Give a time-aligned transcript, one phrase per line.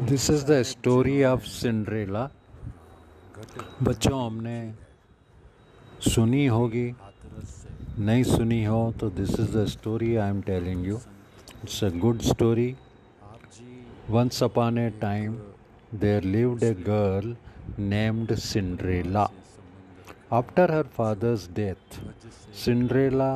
[0.00, 2.22] This is the story of Cinderella
[3.82, 4.74] बच्चों, हमने
[6.08, 6.94] सुनी होगी।
[7.98, 10.96] नहीं सुनी हो तो this is the story I am telling you
[11.64, 12.76] it's a good story
[14.10, 15.34] once upon a time
[15.94, 17.36] there lived a girl
[17.78, 19.28] named Cinderella
[20.32, 21.98] after her father's death
[22.64, 23.32] Cinderella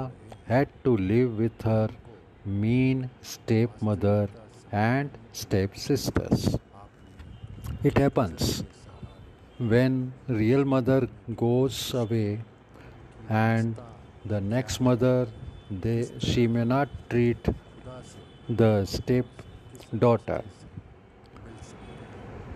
[0.48, 1.96] had to live with her
[2.46, 4.41] her step stepmother
[4.72, 6.56] and stepsisters.
[7.84, 8.64] It happens
[9.58, 12.40] when real mother goes away
[13.28, 13.76] and
[14.24, 15.28] the next mother
[15.70, 17.48] they she may not treat
[18.48, 19.26] the step
[19.98, 20.42] daughter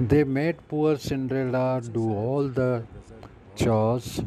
[0.00, 2.82] they made poor cinderella do all the
[3.54, 4.20] chores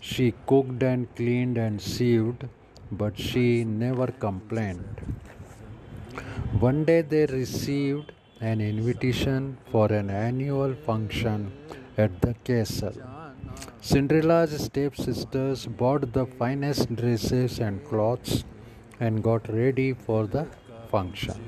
[0.00, 2.48] she cooked and cleaned and sewed
[2.92, 5.21] but she never complained.
[6.64, 11.50] One day they received an invitation for an annual function
[11.98, 12.98] at the castle.
[13.80, 18.44] Cinderella's stepsisters bought the finest dresses and clothes
[19.00, 20.44] and got ready for the
[20.92, 21.40] function.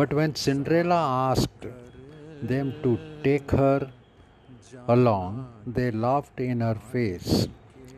[0.00, 1.66] But when Cinderella asked
[2.42, 3.90] them to take her
[4.88, 7.48] along, they laughed in her face.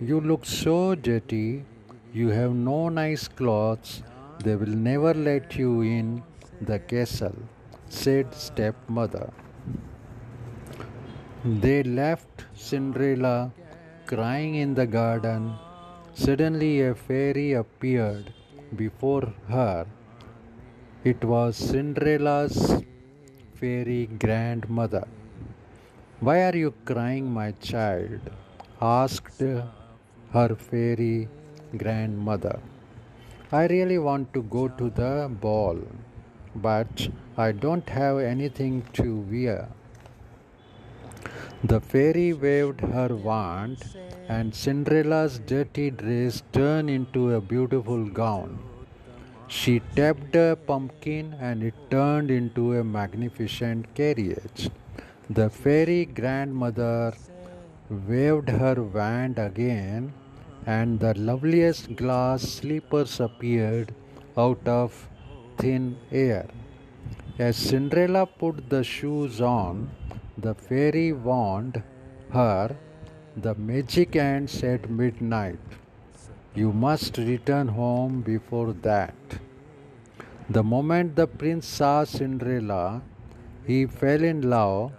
[0.00, 1.64] You look so dirty
[2.12, 4.02] you have no nice clothes,
[4.42, 6.22] they will never let you in
[6.60, 7.36] the castle,
[7.88, 9.32] said stepmother.
[11.44, 13.52] They left Cinderella
[14.06, 15.54] crying in the garden.
[16.14, 18.32] Suddenly a fairy appeared
[18.76, 19.86] before her.
[21.04, 22.82] It was Cinderella's
[23.54, 25.06] fairy grandmother.
[26.20, 28.20] Why are you crying, my child?
[28.80, 29.42] asked
[30.32, 31.28] her fairy
[31.76, 32.58] grandmother.
[33.60, 35.78] I really want to go to the ball,
[36.56, 39.68] but I don't have anything to wear.
[41.72, 43.84] The fairy waved her wand,
[44.28, 48.58] and Cinderella's dirty dress turned into a beautiful gown.
[49.46, 54.68] She tapped a pumpkin, and it turned into a magnificent carriage.
[55.30, 57.14] The fairy grandmother
[58.08, 60.12] waved her wand again
[60.66, 63.94] and the loveliest glass slippers appeared
[64.36, 65.08] out of
[65.58, 66.46] thin air.
[67.38, 69.90] As Cinderella put the shoes on,
[70.38, 71.82] the fairy warned
[72.30, 72.76] her
[73.36, 75.58] the magic ends at midnight.
[76.54, 79.14] You must return home before that.
[80.48, 83.02] The moment the prince saw Cinderella,
[83.66, 84.92] he fell in love.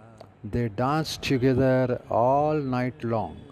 [0.44, 3.45] They danced together all night long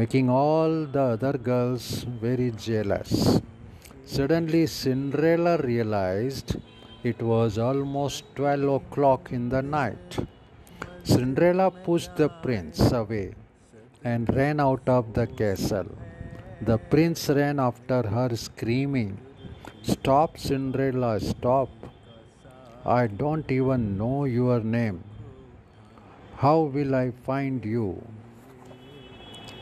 [0.00, 1.84] making all the other girls
[2.22, 3.40] very jealous.
[4.04, 6.56] Suddenly, Cinderella realized
[7.04, 10.18] it was almost 12 o'clock in the night.
[11.04, 13.34] Cinderella pushed the prince away
[14.02, 15.90] and ran out of the castle.
[16.60, 19.18] The prince ran after her, screaming,
[19.82, 21.68] Stop, Cinderella, stop!
[22.84, 25.04] I don't even know your name.
[26.36, 28.02] How will I find you?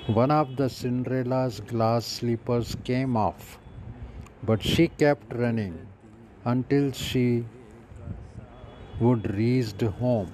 [0.09, 3.61] One of the Cinderella's glass slippers came off,
[4.43, 5.87] but she kept running
[6.45, 7.45] until she
[8.99, 10.33] would reach home.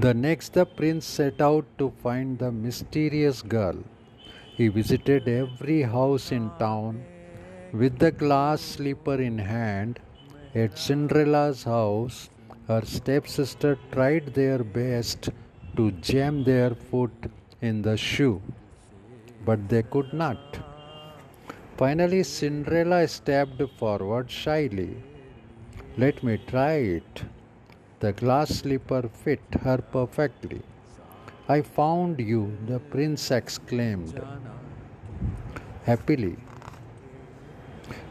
[0.00, 3.76] The next, the prince set out to find the mysterious girl.
[4.56, 7.04] He visited every house in town
[7.72, 10.00] with the glass slipper in hand.
[10.56, 12.30] At Cinderella's house,
[12.66, 15.28] her stepsister tried their best
[15.76, 18.40] to jam their foot in the shoe,
[19.44, 20.58] but they could not.
[21.76, 24.96] Finally, Cinderella stepped forward shyly.
[25.96, 27.22] Let me try it.
[28.00, 30.62] The glass slipper fit her perfectly.
[31.48, 34.20] I found you, the prince exclaimed
[35.84, 36.36] happily.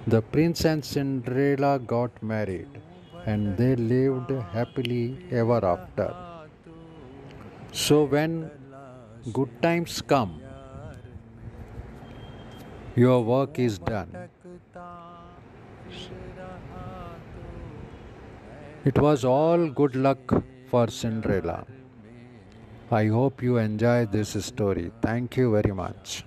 [0.07, 2.67] The prince and Cinderella got married
[3.25, 6.15] and they lived happily ever after.
[7.71, 8.49] So, when
[9.31, 10.41] good times come,
[12.95, 14.29] your work is done.
[18.85, 21.65] It was all good luck for Cinderella.
[22.91, 24.91] I hope you enjoy this story.
[25.01, 26.23] Thank you very much.